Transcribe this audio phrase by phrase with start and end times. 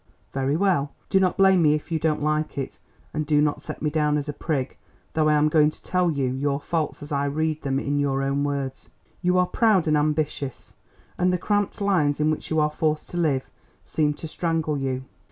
[0.33, 0.95] "Very well.
[1.11, 2.79] Do not blame me if you don't like it,
[3.13, 4.75] and do not set me down as a prig,
[5.13, 8.23] though I am going to tell you your faults as I read them in your
[8.23, 8.89] own words.
[9.21, 10.73] You are proud and ambitious,
[11.19, 13.47] and the cramped lines in which you are forced to live
[13.85, 15.03] seem to strangle you.